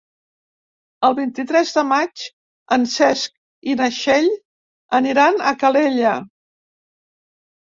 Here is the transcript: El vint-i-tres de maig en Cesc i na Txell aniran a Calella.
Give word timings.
El 1.09 1.15
vint-i-tres 1.19 1.73
de 1.75 1.83
maig 1.89 2.23
en 2.77 2.87
Cesc 2.93 3.37
i 3.73 3.75
na 3.83 3.91
Txell 3.99 4.31
aniran 5.01 5.39
a 5.51 5.55
Calella. 5.65 6.17